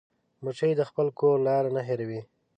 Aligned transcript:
مچمچۍ 0.43 0.71
د 0.77 0.81
خپل 0.89 1.07
کور 1.19 1.37
لار 1.47 1.63
نه 1.75 1.81
هېروي 1.87 2.21